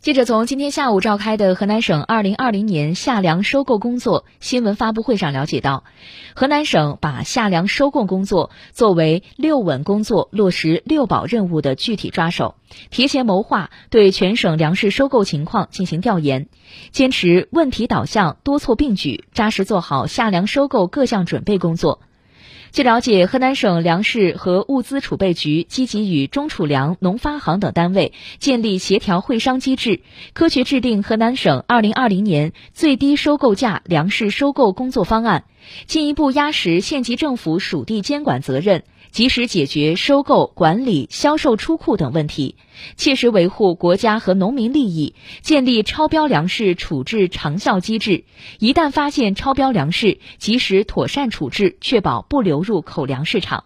[0.00, 5.82] 记者从今天下午召开的河南省二零二零年夏粮收购工作新闻发布会上了解到，
[6.36, 12.54] 河南省把夏粮收购工作作为“六稳”工作落实“六保”任务的具体抓手，
[12.90, 16.46] 提前谋划，对全省粮食收购情况进行调研，
[16.92, 21.98] 坚持问题导向、多措并举，扎实做好夏粮收购各项准备工作。
[22.72, 35.44] 据了解，河南省粮食和物资储备局积极与中储粮、农发行等单位建立协调会商机制，科学制定河南省二零二零年最低收购价粮食收购工作方案，
[35.86, 38.84] 进一步压实县级政府属地监管责任。
[39.10, 42.56] 及时解决收购、管理、销售出库等问题，
[42.98, 48.24] 切实维护国家和农民利益，建立超标粮食处置长效机制。
[48.58, 53.64] 一旦发现超标粮食，及时妥善处置，确保不不流入口粮市场。